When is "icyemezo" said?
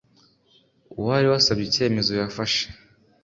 1.69-2.11